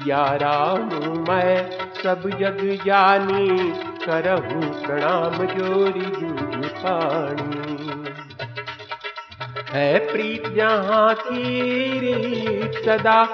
[0.00, 0.84] सिया राम
[1.28, 1.70] मैं
[2.02, 3.72] सब जग जानी,
[4.06, 8.04] करहूँ प्रणाम जोरी जूझ पानी।
[9.70, 11.44] है प्रीत जहाँ की
[11.98, 13.24] रीत, सदा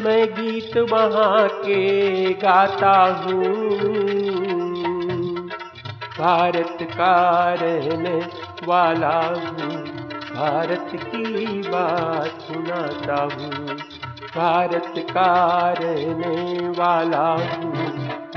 [0.00, 3.78] मैं गीत वहाँ के गाता हूँ।
[6.18, 8.26] भारत का रहने
[8.66, 9.84] वाला हूँ,
[10.36, 13.69] भारत की बात सुनाता हूँ।
[14.40, 17.72] भारत का रहने वाला हूँ।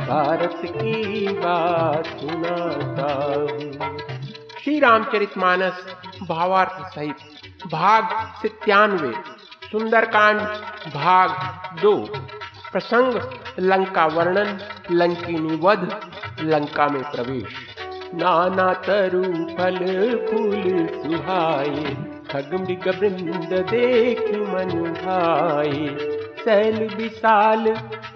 [0.08, 3.98] भारत की बात सुनाता हूँ।
[4.64, 5.96] श्री रामचरित मानस
[6.30, 7.16] भावार्थ सहित
[7.72, 8.04] भाग
[8.44, 9.14] सत्यानवे
[9.72, 10.40] सुंदरकांड
[10.94, 11.30] भाग
[11.82, 11.96] दो,
[12.72, 13.22] प्रसंग
[13.60, 14.60] लंका वर्णन
[14.92, 17.54] लंकिनी वध लंका में प्रवेश।
[18.14, 19.78] नाना तरु फल,
[20.32, 25.98] फूल सुहाए। खग मृग वृंद देख मन भाई।
[26.44, 27.66] सैल विशाल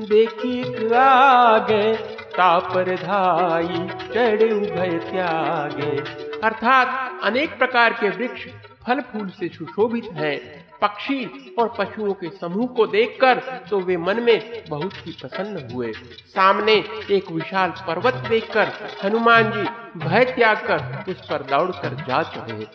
[0.02, 1.94] देखी आगे,
[2.38, 6.02] तापर धाई, चढ़ उभय त्यागे।
[6.44, 8.48] अर्थात अनेक प्रकार के वृक्ष
[8.88, 13.36] फल फूल से सुशोभित हैं। पक्षी और पशुओं के समूह को देखकर
[13.70, 15.92] तो वे मन में बहुत ही प्रसन्न हुए।
[16.28, 18.72] सामने एक विशाल पर्वत देखकर
[19.04, 19.64] हनुमान जी
[20.00, 22.68] भय त्याग कर उस पर दौड़ कर जा चढ़े।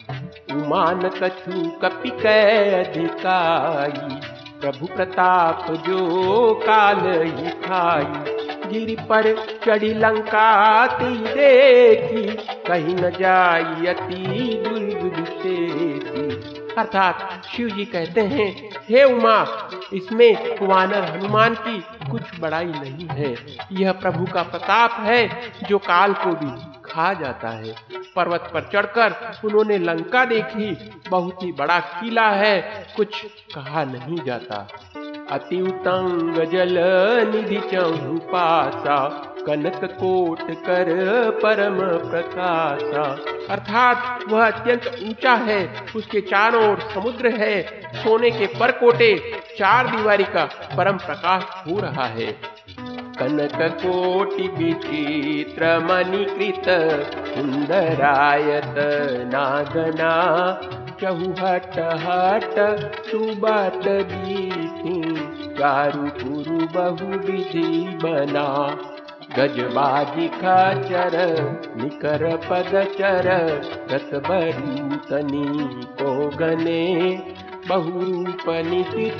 [0.54, 4.20] उमान कछु कपि अधिकाई
[4.60, 8.40] प्रभु प्रताप जो काल ही खाई।
[8.72, 9.24] गिर पर
[9.64, 12.22] चढ़ी लंका देखी,
[12.66, 15.61] कहीं न जाई अति दुर्गुद से।
[16.78, 23.36] अर्थात शिव जी कहते हैं, हे उमा, इसमें वानर हनुमान की कुछ बड़ाई नहीं है।
[23.72, 27.74] यह प्रभु का प्रताप है, जो काल को भी खा जाता है।
[28.16, 33.22] पर्वत पर चढ़कर उन्होंने लंका देखी, बहुत ही बड़ा किला है, कुछ
[33.54, 34.68] कहा नहीं जाता।
[35.30, 36.78] अति उतंग जल
[37.34, 40.86] निधि चहु पासा कनक कोट कर
[41.30, 41.78] परम
[42.10, 43.16] प्रकाशा।
[43.50, 47.62] अर्थात वह अत्यंत ऊँचा है, उसके चारों ओर समुद्र है,
[47.94, 50.44] सोने के परकोटे, चार दीवारी का
[50.76, 52.26] परम प्रकाश हो रहा है।
[53.18, 56.68] कनक कोटि विचित्र मणिकृत,
[57.26, 58.74] सुंदरायत
[59.34, 60.12] नागना,
[61.00, 62.54] चहुहट हट
[63.10, 63.82] सुबत
[64.12, 65.14] दीथी
[65.54, 68.76] चारु पुरु बहु विधि बना।
[69.38, 71.16] गजबाजिखाचर
[71.76, 74.82] निखर पगचरी
[75.84, 77.20] पोगने
[77.68, 78.44] बहुरूप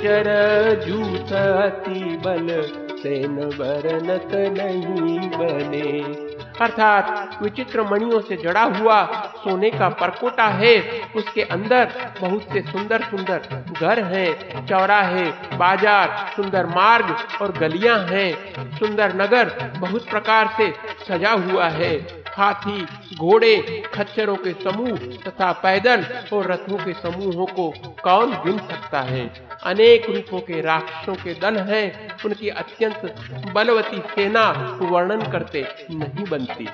[0.03, 6.32] चरी बल सेन बरनत नहीं बने।
[6.63, 9.03] अर्थात विचित्र मणियों से जड़ा हुआ
[9.37, 10.75] सोने का परकोटा है।
[11.15, 11.91] उसके अंदर
[12.21, 13.47] बहुत से सुंदर सुंदर
[13.81, 15.25] घर हैं, चौराहे
[15.57, 18.31] बाज़ार सुंदर मार्ग और गलियाँ हैं।
[18.77, 20.73] सुंदर नगर बहुत प्रकार से
[21.07, 22.85] सजा हुआ है। हाथी,
[23.17, 27.73] घोड़े, खच्चरों के समूह तथा पैदल और रथों के समूहों को
[28.03, 29.47] कौन गिन सकता है?
[29.63, 33.15] अनेक रूपों के राक्षसों के दल हैं, उनकी अत्यंत
[33.53, 36.69] बलवती सेना वर्णन करते नहीं बनती।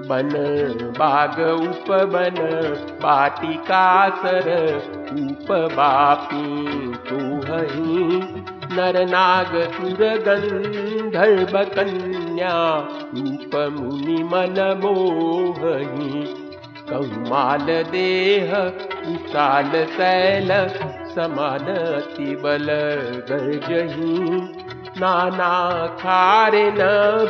[0.00, 0.28] बन
[0.98, 2.34] बाग उप बन
[4.16, 4.76] सर
[5.12, 6.46] उप बापी
[7.10, 8.32] तू हही।
[8.76, 11.64] नर नाग सुर गंधर्व
[12.38, 16.22] कन्या रूप मुनि मन मोहही
[16.90, 18.52] कौमाल देह,
[19.08, 20.48] विशाल शैल,
[21.14, 21.66] समान
[22.42, 22.66] बल
[23.30, 24.38] गर्जही
[25.00, 26.78] नाना खारे न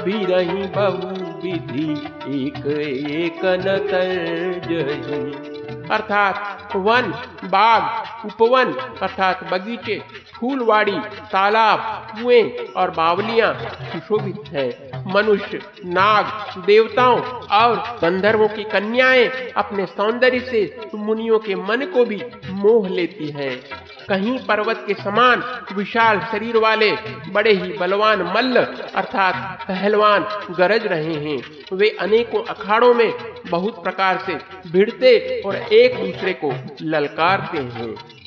[0.05, 1.09] भी रही बहु
[1.43, 1.93] विधि
[2.29, 2.67] एक
[3.11, 5.49] एक न तर्जही।
[5.91, 6.37] अर्थात
[6.77, 7.03] वन,
[7.45, 7.83] बाग,
[8.27, 8.73] उपवन,
[9.03, 10.03] अर्थात बगीचे,
[10.41, 10.99] फूलवाड़ी,
[11.33, 11.79] तालाब,
[12.15, 13.55] कुएँ और बावलियाँ
[13.93, 16.27] सुशोभित हैं। मनुष्य, नाग,
[16.67, 17.21] देवताओं
[17.59, 23.61] और गंधर्वों की कन्याएँ अपने सौंदर्य से मुनियों के मन को भी मोह लेती हैं।
[24.09, 26.91] कहीं पर्वत के समान विशाल शरीर वाले
[27.29, 28.57] बड़े ही बलवान मल्ल
[28.95, 30.27] अर्थात पहलवान
[30.59, 33.13] गरज रहे हैं। वे अनेकों अखाड़ों में
[33.51, 34.39] बहुत प्रकार से
[34.71, 36.53] भिड़ते और एक दूसरे को
[36.83, 38.18] ललकारते हैं।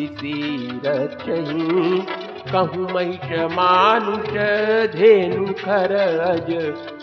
[2.53, 4.31] कहूँ महिष मानुष
[4.95, 6.51] धेनु खरज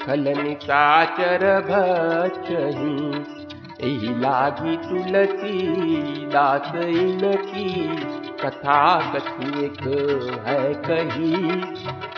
[0.06, 2.98] खल निसाचर भचही।
[4.22, 5.68] लागी तुलसी
[6.28, 9.82] दास इनकी कथा कथिक
[10.48, 11.34] है कही?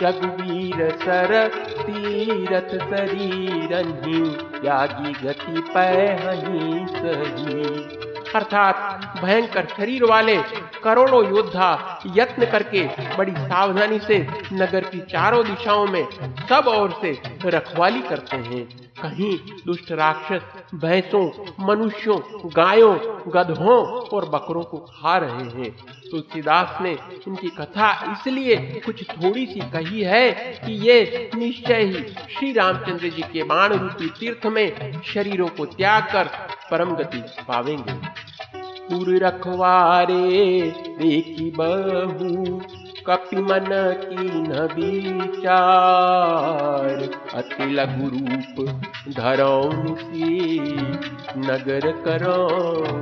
[0.02, 1.48] रघुवीर सर
[1.80, 4.30] तीरथ शरीरही
[4.60, 8.00] त्यागी गति पैही सही।
[8.34, 8.76] अर्थात
[9.24, 10.36] भयंकर शरीर वाले
[10.84, 12.82] करोड़ों योद्धा यत्न करके
[13.16, 16.06] बड़ी सावधानी से नगर की चारों दिशाओं में
[16.48, 20.40] सब ओर से रखवाली करते हैं। कहीं दुष्ट राक्षस
[20.74, 21.26] भैंसों,
[21.60, 22.94] मनुष्यों, गायों,
[23.34, 26.92] गधों और बकरों को खा रहे हैं। तुलसीदास ने
[27.28, 32.02] इनकी कथा इसलिए कुछ थोड़ी सी कही है कि ये निश्चय ही
[32.38, 36.30] श्री रामचंद्र जी के बाण रूपी तीर्थ में शरीरों को त्याग कर
[36.70, 38.30] परम गति पावेंगे।
[39.18, 42.60] रखवारे, देखी बहु
[43.10, 48.82] कपि मन की न विचार। अति लघु रूप
[49.16, 49.96] धरौन
[51.38, 52.48] नगर करो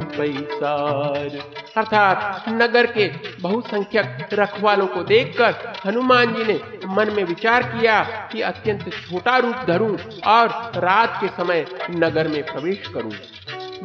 [0.04, 1.38] पैसार।
[1.76, 8.40] अर्थात नगर के बहुसंख्यक रखवालों को देखकर हनुमान जी ने मन में विचार किया कि
[8.40, 9.96] अत्यंत छोटा रूप धरूं
[10.26, 13.12] और रात के समय नगर में प्रवेश करूँ।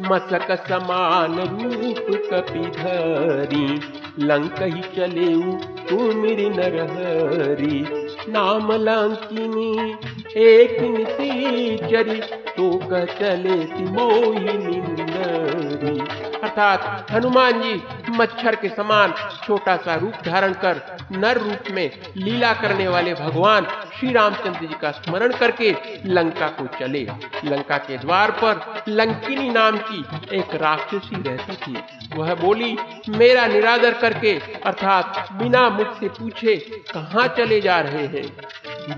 [0.00, 3.66] मसक समान रूप कपिधरी
[4.26, 5.34] लंक ही चले
[5.88, 7.84] तुमिर नरहरी।
[8.32, 9.92] नाम लंकिनी
[10.42, 10.78] एक
[11.90, 12.20] चरी
[12.56, 12.70] तो
[13.06, 14.80] चले मोहिनी
[16.56, 19.14] अर्थात हनुमान जी मच्छर के समान
[19.44, 20.80] छोटा सा रूप धारण कर
[21.12, 23.66] नर रूप में लीला करने वाले भगवान
[23.98, 25.74] श्री रामचंद्र जी का स्मरण करके
[26.06, 27.00] लंका को चले।
[27.44, 31.76] लंका के द्वार पर लंकिनी नाम की एक राक्षसी रहती थी।
[32.16, 32.76] वह बोली
[33.08, 38.36] मेरा निरादर करके, अर्थात बिना मुझसे पूछे, कहाँ चले जा रहे हैं?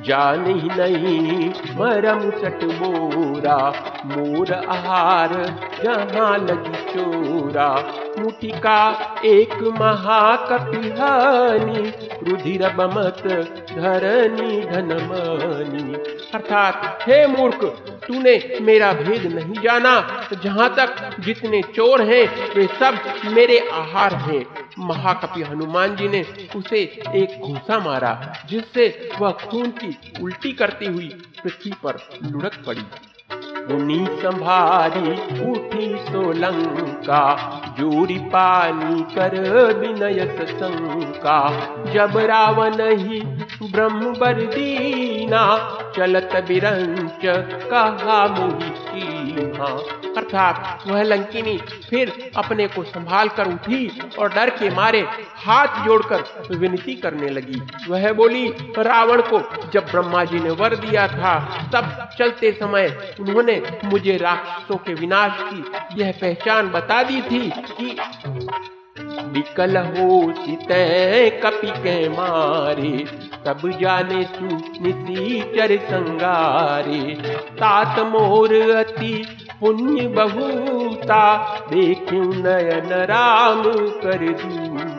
[0.03, 3.73] जान ही नहीं, मरम सट बोरा
[4.05, 11.93] मोर आहार जहाँ लगी चोरा। मुठिका एक महाकपिहानी
[12.31, 17.77] रुधिर बमत धरनी धनमानी। अर्थात, हे मूर्ख
[18.09, 19.95] तूने मेरा भेद नहीं जाना।
[20.43, 22.99] जहाँ तक जितने चोर हैं, वे सब
[23.33, 24.47] मेरे आहार हैं।
[24.79, 26.25] महाकपि हनुमान जी ने
[26.57, 26.79] उसे
[27.15, 31.09] एक घूसा मारा, जिससे वह खून की उल्टी करती हुई
[31.45, 32.85] पृथ्वी पर लुढ़क पड़ी।
[33.71, 35.13] मुनि संभारी
[35.51, 37.23] उठी सोलंका,
[37.79, 39.35] जोरी पानी कर
[39.75, 41.39] विनय शंका।
[41.93, 43.21] जब रावण ही
[43.73, 44.35] ब्रह्म बर
[45.27, 47.23] दीना चलत बिरंच,
[47.71, 48.71] कहा मोही
[50.17, 51.57] अर्थात वह लंकिनी
[51.91, 55.01] फिर अपने को संभाल कर उठी और डर के मारे
[55.45, 58.47] हाथ जोड़कर विनती करने लगी। वह बोली,
[58.79, 59.41] रावण को
[59.71, 61.35] जब ब्रह्मा जी ने वर दिया था,
[61.75, 67.97] तब चलते समय उन्होंने मुझे राक्षसों के विनाश की यह पहचान बता दी थी कि
[69.25, 70.69] विकल हो चित
[71.43, 73.05] कपि के मारे,
[73.47, 74.49] तब जाने सु
[75.57, 77.15] चर संगारे।
[77.53, 79.27] तात मोर अति
[79.61, 81.23] पुण्य बहुता
[81.71, 83.63] देखू नयन राम
[84.03, 84.96] कर दूता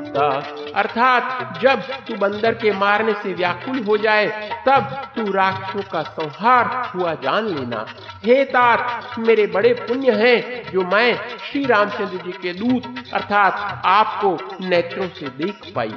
[0.76, 6.92] अर्थात जब तू बंदर के मारने से व्याकुल हो जाए, तब तू राक्षसों का संहार
[6.96, 7.86] हुआ जान लेना।
[8.26, 11.16] हे तात मेरे बड़े पुण्य हैं जो मैं
[11.52, 15.94] श्री रामचंद्र जी के दूत, अर्थात आपको नेत्रों से देख पाई।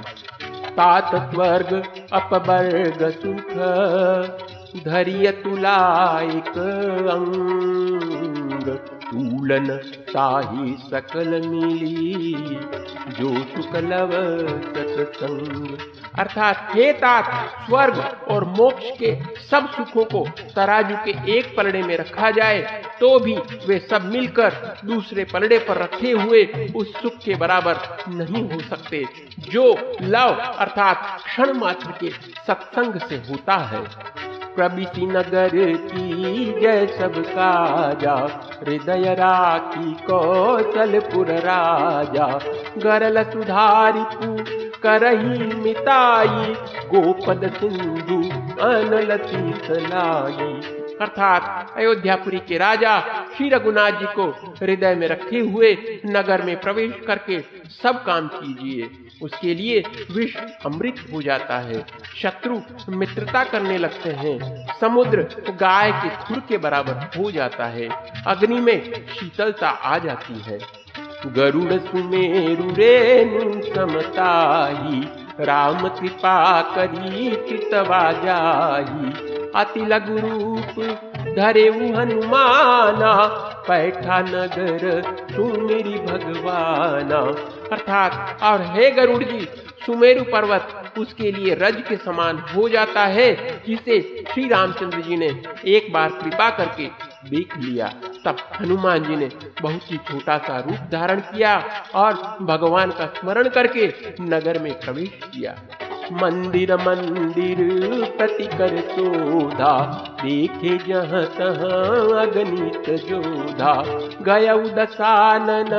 [0.77, 3.51] तात स्वर्ग अपवर्ग सुख
[4.85, 6.49] धैर्य तुलायक
[7.11, 9.67] अंग। तूलन
[10.11, 12.33] साही सकल मिली
[13.11, 14.11] जो सुकलव
[14.89, 15.79] सत्संग।
[16.19, 17.25] अर्थात हे तात
[17.67, 17.99] स्वर्ग
[18.31, 19.15] और मोक्ष के
[19.47, 20.25] सब सुखों को
[20.55, 23.37] तराजू के एक पलड़े में रखा जाए तो भी
[23.67, 26.45] वे सब मिलकर दूसरे पलड़े पर रखे हुए
[26.77, 27.79] उस सुख के बराबर
[28.11, 29.05] नहीं हो सकते,
[29.51, 29.65] जो
[30.03, 32.11] लव अर्थात क्षण मात्र के
[32.47, 33.85] सत्संग से होता है।
[34.61, 35.51] प्रबिति नगर
[35.83, 38.15] की, जय सब काजा
[38.61, 42.27] हृदय राखी कौशलपुर राजा।
[42.79, 44.37] गरल सुधारी पू
[44.83, 46.53] करही मिताई
[46.87, 48.19] गोपद सिंधु
[48.63, 49.13] अनल
[49.87, 50.53] लाई
[51.01, 52.99] अर्थात अयोध्यापुरी के राजा
[53.37, 54.27] श्री रघुनाथ जी को
[54.63, 55.77] हृदय में रखे हुए
[56.07, 57.41] नगर में प्रवेश करके
[57.83, 58.91] सब काम कीजिए।
[59.23, 60.37] उसके लिए विष
[60.67, 61.87] अमृत हो जाता है।
[62.17, 67.89] शत्रु मित्रता करने लगते हैं। समुद्र गाय के खुर के बराबर हो जाता है।
[68.27, 70.59] अग्नि में शीतलता आ जाती है।
[71.27, 75.09] गरुड़ सुमेरु रेणु समताही,
[75.45, 81.01] राम कृपा करी चितवा जाही। अति लघु रूप
[81.37, 83.27] धरे हनुमाना,
[83.69, 85.03] पैठा नगर
[85.33, 87.19] सुमेरी भगवाना।
[87.73, 89.49] अर्थात, और हे गरुड़ जी
[89.87, 95.43] सुमेरु पर्वत, उसके लिए रज के समान हो जाता है, जिसे श्री रामचंद्र जी ने
[95.67, 96.87] एक बार कृपा करके
[97.31, 97.93] देख लिया।
[98.25, 99.29] तब हनुमान जी ने
[99.63, 105.21] बहुत ही छोटा सा रूप धारण किया और भगवान का स्मरण करके नगर में प्रवेश
[105.25, 105.55] किया।
[106.13, 107.59] मंदिर मंदिर
[108.17, 109.73] प्रति कर सोधा
[110.23, 113.73] देखे जहाँ तहाँ अगणित जोधा।
[114.23, 115.73] गय दसानन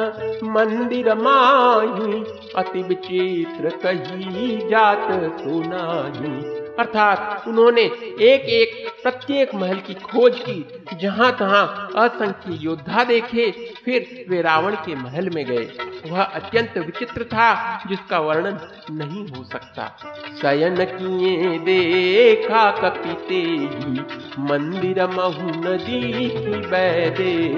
[0.52, 2.24] मंदिर माही।
[2.56, 5.08] अति विचित्र कही जात
[5.42, 6.34] सुनाही
[6.80, 7.82] अर्थात उन्होंने
[8.26, 10.66] एक एक प्रत्येक महल की खोज की,
[11.02, 11.68] जहाँ तहां
[12.08, 13.52] असंख्य योद्धा देखे,
[13.86, 15.70] फिर वे रावण के महल में गए।
[16.12, 18.60] वह अत्यंत विचित्र था, जिसका वर्णन
[18.92, 19.98] नहीं हो सकता।
[20.42, 24.02] शयन किए देखा कपिते ही,
[24.40, 27.52] मंदिर महु नदी की बैदे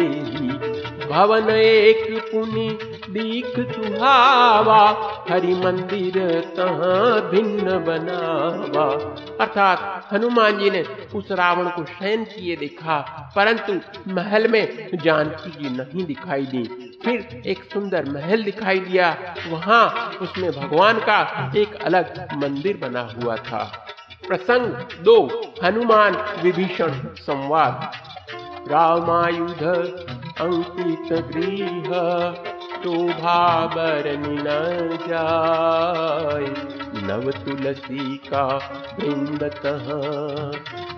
[1.07, 4.81] भवन एक पुनि दीख सुहावा
[5.29, 6.17] हरि मंदिर
[6.57, 8.85] तहाँ भिन्न बनावा।
[9.41, 10.83] अर्थात हनुमान जी ने
[11.15, 12.97] उस रावण को शयन किए देखा,
[13.35, 13.79] परंतु
[14.13, 16.63] महल में जानकी जी नहीं दिखाई दी।
[17.05, 23.35] फिर एक सुंदर महल दिखाई दिया, वहाँ उसमें भगवान का एक अलग मंदिर बना हुआ
[23.35, 23.87] था।
[24.27, 24.67] प्रसंग
[25.03, 25.17] दो,
[25.63, 27.91] हनुमान विभीषण संवाद।
[28.71, 29.63] रामायुध,
[30.41, 32.52] अंकित गृह।
[32.83, 34.45] शोभा न
[35.09, 36.45] जाय
[37.03, 38.45] नव तुलसी का
[38.99, 39.39] वृंद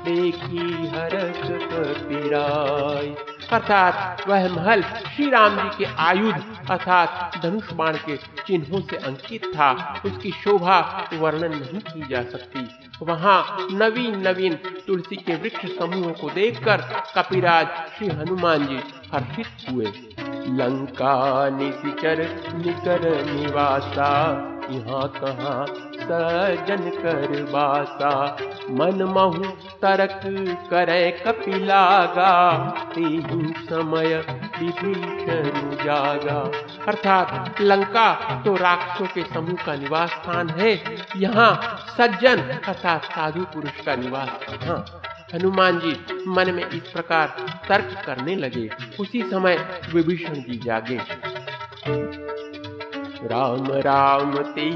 [0.06, 3.15] देखी हरस कपिराय
[3.51, 6.36] अर्थात वह महल श्री राम जी के आयुध,
[6.72, 12.68] अर्थात धनुष बाण के चिन्हों से अंकित था। उसकी शोभा वर्णन नहीं की जा सकती।
[13.01, 14.54] वहाँ नवीन नवीन
[14.88, 16.77] तुलसी के वृक्ष समूहों को देखकर
[17.15, 18.80] कपिराज श्री हनुमान जी
[19.15, 19.91] हर्षित हुए
[20.57, 21.15] लंका
[21.50, 22.19] निशिचर
[22.55, 24.12] निकर निवासा
[24.72, 28.12] यहाँ कहाँ सजन कर बासा।
[28.72, 30.19] मन महु तरक
[30.69, 32.31] करे कपिलागा,
[32.95, 34.15] तीन समय
[34.60, 36.39] विभीषण जागा।
[36.88, 38.13] अर्थात लंका
[38.45, 40.74] तो राक्षसों के समूह का निवास स्थान है।
[41.17, 41.53] यहाँ
[41.98, 47.27] सज्जन अर्थात साधु पुरुष का निवास। हाँ। हनुमान जी मन में इस प्रकार
[47.70, 51.01] तर्क करने लगे। उसी समय विभीषण जी जागे।
[53.27, 54.72] राम राम ते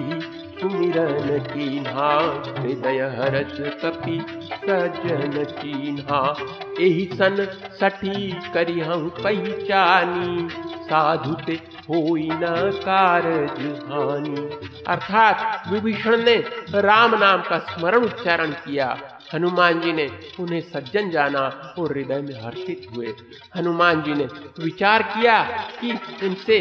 [0.60, 2.14] सुमिरन कीन्हा,
[2.62, 6.36] हृदय हरस कपि सजन चीन्हा
[6.80, 7.36] एहि सन
[7.80, 10.50] सठी करी हम पहचानी,
[10.84, 11.54] साधु ते
[11.90, 14.50] होई न कारज हानि।
[14.88, 16.36] अर्थात विभीषण ने
[16.76, 20.08] राम नाम का स्मरण उच्चारण किया। हनुमान जी ने
[20.40, 21.40] उन्हें सज्जन जाना
[21.80, 23.14] और हृदय में हर्षित हुए।
[23.56, 24.26] हनुमान जी ने
[24.60, 25.42] विचार किया
[25.82, 25.90] कि
[26.26, 26.60] इनसे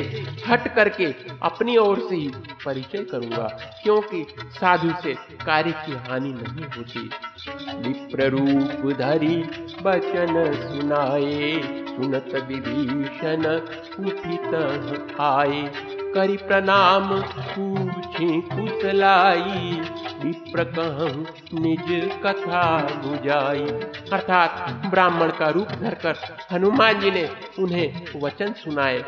[0.49, 1.07] हट करके
[1.43, 2.29] अपनी ओर से ही
[2.65, 3.47] परिचय करूँगा,
[3.83, 7.09] क्योंकि साधु से कार्य की हानि नहीं होती।
[7.79, 9.37] विप्र रूप धरी
[9.83, 11.53] बचन सुनाए,
[11.89, 13.47] सुनत विभीषण
[15.21, 19.81] आए। करी प्रणाम, पूछे कुशलाई
[20.25, 20.63] विप्र
[21.55, 23.65] निज कथा बुझाई।
[24.13, 26.17] अर्थात ब्राह्मण का रूप धरकर
[26.53, 29.05] हनुमान जी ने उन्हें वचन सुनाए।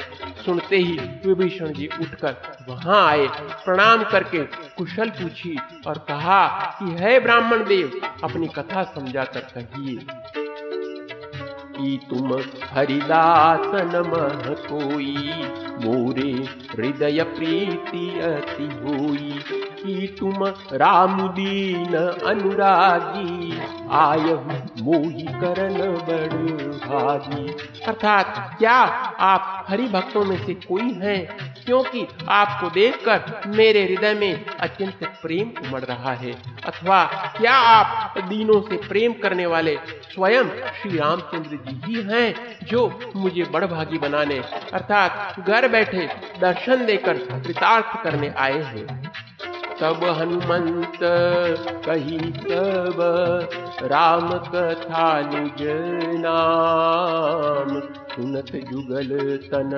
[0.47, 0.93] सुनते ही
[1.27, 2.37] विभीषण जी उठकर
[2.69, 3.27] वहाँ आए,
[3.65, 4.39] प्रणाम करके
[4.79, 9.99] कुशल पूछी और कहा कि, है ब्राह्मण देव, अपनी कथा समझाकर कहिए।
[11.77, 15.17] की तुम हरिदासन मह कोई
[15.85, 16.33] मोरे
[16.73, 19.45] हृदय प्रीति अति होई।
[19.81, 21.95] की तुम राम दीन
[22.27, 23.61] अनुरागी,
[23.91, 24.35] आय
[24.83, 26.43] मोही करन बड़
[26.89, 27.49] भागी।
[27.87, 28.75] अर्थात क्या
[29.21, 31.55] आप हरि भक्तों में से कोई हैं?
[31.65, 36.33] क्योंकि आपको देखकर मेरे हृदय में अत्यंत प्रेम उमड़ रहा है।
[36.67, 37.05] अथवा
[37.41, 43.45] क्या आप दीनों से प्रेम करने वाले स्वयं श्री रामचंद्र जी ही हैं, जो मुझे
[43.45, 44.39] बड़भागी बनाने?
[44.73, 46.09] अर्थात घर बैठे,
[46.41, 49.13] दर्शन देकर कृतार्थ करने आए हैं।
[49.81, 50.99] तब हनुमंत
[51.87, 52.99] कही सब
[53.83, 55.63] राम कथा निज
[56.25, 57.81] नाम,
[58.15, 59.09] सुनत जुगल
[59.47, 59.71] तन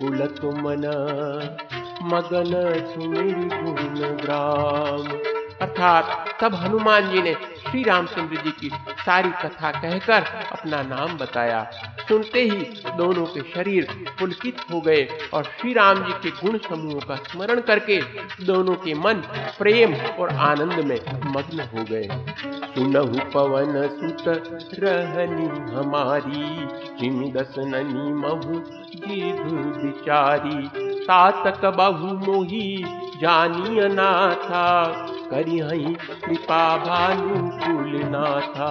[0.00, 0.86] पुलक मन,
[2.02, 2.52] मगन
[2.92, 5.02] सुमिर गुण ग्राम।
[5.60, 11.62] अर्थात तब हनुमान जी ने श्री रामचंद्र जी की सारी कथा कहकर अपना नाम बताया।
[12.08, 12.60] सुनते ही
[12.96, 13.86] दोनों के शरीर
[14.20, 18.00] पुलकित हो गए और श्री राम जी के गुण समूहों का स्मरण करके
[18.44, 19.22] दोनों के मन
[19.58, 20.98] प्रेम और आनंद में
[21.36, 22.08] मग्न हो गए।
[22.74, 24.24] सुनहु पवन सुत
[24.78, 26.66] रहनी हमारी
[27.00, 28.60] जिम दस ननी महु
[28.96, 29.40] जीभ
[29.76, 30.68] विचारी
[31.04, 32.66] तातक बहु मोही
[33.22, 34.66] जानी अनाथा
[35.30, 37.49] करी हई कृपा भानु
[38.10, 38.68] नाथा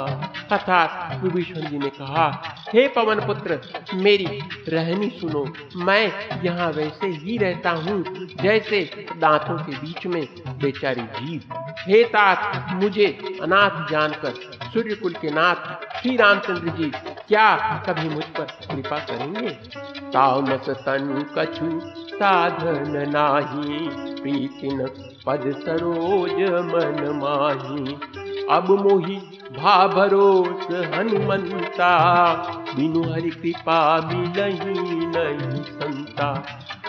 [0.52, 3.60] अर्थात विभीषण जी ने कहा, हे पवन पुत्र,
[3.94, 5.46] मेरी रहनी सुनो।
[5.76, 8.04] मैं यहाँ वैसे ही रहता हूँ,
[8.42, 11.42] जैसे दांतों के बीच में बेचारी जीव।
[11.88, 14.34] हे तात, मुझे अनाथ जानकर
[14.64, 16.92] सूर्य कुल के नाथ श्री रामचंद्र जी
[17.28, 17.56] क्या
[17.90, 19.50] कभी मुझ पर कृपा करेंगे?
[20.10, 21.82] तामस तन कछु
[22.16, 23.90] साधन नाही,
[24.22, 24.86] प्रीतिन
[25.26, 29.16] पद सरोज मन माही। अब मोही
[29.58, 31.92] भा भरोस हनुमंता
[32.76, 36.28] बिनु हरि कृपा मिलही। नहीं संता।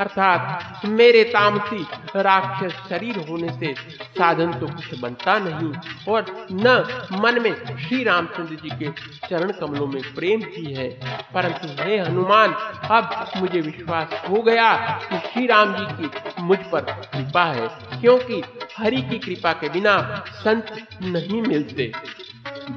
[0.01, 1.83] अर्थात मेरे तामसी,
[2.17, 3.75] राक्षस शरीर होने से
[4.19, 5.73] साधन तो कुछ बनता नहीं।
[6.09, 6.75] और न
[7.21, 8.91] मन में श्री रामचंद्र जी के
[9.29, 10.89] चरण कमलों में प्रेम ही है,
[11.35, 12.53] परंतु हे हनुमान,
[12.91, 14.73] अब मुझे विश्वास हो गया
[15.03, 17.69] कि श्री राम जी की मुझ पर कृपा है,
[18.01, 18.43] क्योंकि
[18.77, 19.99] हरि की कृपा के बिना
[20.37, 21.93] संत नहीं मिलते।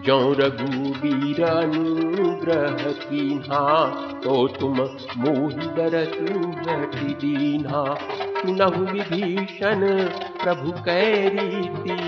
[0.05, 3.63] जो रघुवीर अनुग्रह कीन्हा
[4.23, 4.77] तो तुम
[5.23, 5.95] मोह दर
[6.65, 7.83] हटि दीन्हा
[8.37, 9.81] सुनहु विभीषण
[10.43, 11.03] प्रभु कै
[11.35, 12.02] रीति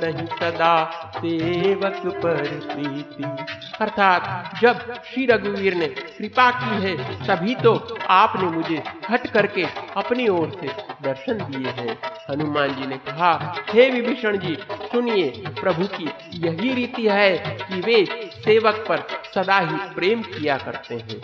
[0.00, 3.44] सदा सेवक पर प्रीति।
[3.80, 10.28] अर्थात, जब श्री रघुवीर ने कृपा की है, तभी तो आपने मुझे हट करके अपनी
[10.28, 10.66] ओर से
[11.02, 11.98] दर्शन दिए हैं।
[12.30, 18.30] हनुमान जी ने कहा, हे विभीषण जी, सुनिए, प्रभु की यही रीति है कि वे
[18.44, 18.98] सेवक पर
[19.34, 21.20] सदा ही प्रेम किया करते हैं।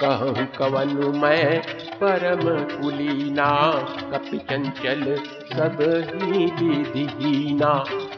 [0.00, 1.62] कहूँ कवन मैं
[1.94, 2.42] परम
[2.80, 3.72] कुलीना,
[4.12, 5.16] कपि चंचल
[5.52, 5.78] सब
[6.22, 7.58] ही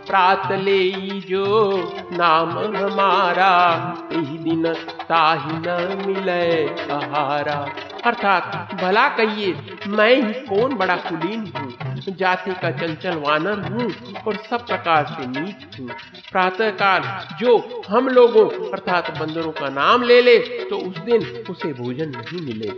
[0.07, 0.91] प्रात ले
[1.21, 1.79] जो
[2.13, 3.79] नाम हमारा
[4.13, 4.75] यही दिन
[5.09, 7.67] ताही न मिले आहारा
[8.05, 11.73] अर्थात, भला कहिए, मैं ही कौन बड़ा कुलीन हूँ?
[12.11, 13.87] जाति का चंचल वानर हूँ
[14.27, 15.89] और सब प्रकार से नीच हूँ।
[16.33, 17.03] प्रातः काल
[17.41, 17.51] जो
[17.89, 20.37] हम लोगों अर्थात बंदरों का नाम ले ले
[20.71, 22.71] तो उस दिन उसे भोजन नहीं मिले।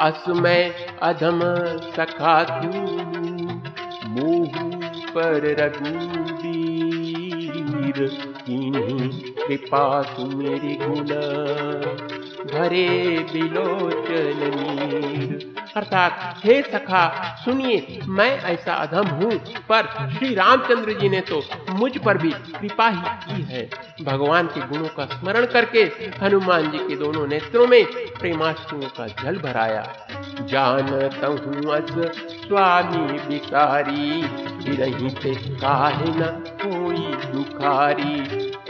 [0.00, 0.62] अस मैं
[1.02, 1.40] अधम
[1.96, 2.36] सखा
[4.08, 4.52] मुँह
[5.14, 6.88] पर रघुवीर
[9.38, 9.84] कृपा
[10.34, 11.10] मेरी गुण
[12.52, 12.88] भरे
[13.32, 14.40] बिलोचन
[15.76, 19.32] अर्थात, हे सखा, सुनिए, मैं ऐसा अधम हूँ,
[19.68, 23.70] पर श्री रामचंद्र जी ने तो मुझ पर भी कृपा ही की है।
[24.02, 25.80] भगवान के गुणों का स्मरण करके
[26.22, 27.86] हनुमान जी के दोनों नेत्रों में
[28.20, 29.82] प्रेमाश्रुओं का जल भराया।
[31.50, 34.22] अस, स्वामी बिकारी
[34.76, 38.20] रही थे काहे न कोई दुखारी।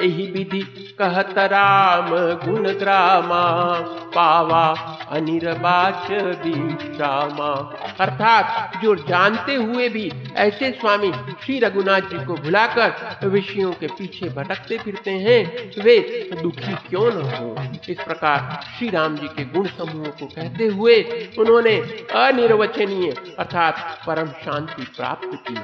[0.02, 2.10] यही विधि कहत राम,
[2.44, 3.72] गुण ग्रामा
[4.14, 4.68] पावा
[5.10, 11.12] अनिर्बाच विश्रामा अर्थात, जो जानते हुए भी ऐसे स्वामी
[11.44, 17.22] श्री रघुनाथ जी को भुलाकर विषयों के पीछे भटकते फिरते हैं, वे दुखी क्यों न
[17.22, 17.56] हो?
[17.88, 21.76] इस प्रकार श्री राम जी के गुण समूह को कहते हुए उन्होंने
[22.14, 25.54] अनिर्वचनीय अर्थात परम शांति प्राप्त की।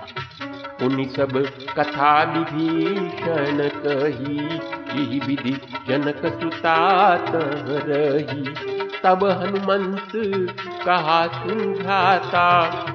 [0.83, 1.33] उन्हीं सब
[1.79, 5.53] कथा विभीषण कही विधि
[5.89, 7.33] जनक सुतात
[7.89, 8.43] रही।
[9.05, 10.13] तब हनुमंत
[10.87, 12.47] कहा सुझाता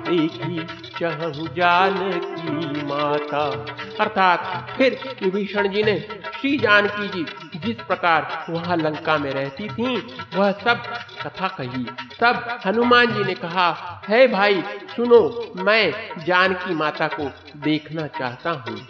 [0.10, 0.68] देखी
[1.00, 3.66] चहु जान की माता।
[4.00, 6.00] अर्थात फिर विभीषण जी ने
[6.42, 7.26] श्री जानकी जी
[7.66, 10.84] जिस प्रकार वहाँ लंका में रहती थी, वह सब
[11.24, 11.86] कथा कही।
[12.20, 14.64] तब हनुमान जी ने कहा, है भाई,
[14.96, 15.94] सुनो, मैं
[16.26, 18.88] जानकी माता को देखना चाहता हूँ।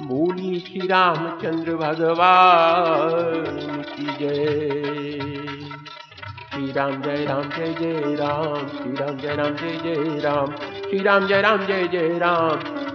[0.00, 5.20] बोली श्री रामचंद्र भगवान की जय।
[6.52, 11.02] श्री राम जय राम, जय जय राम श्री राम जय राम, जय जय राम श्री
[11.02, 12.79] राम जय राम, जय जय राम।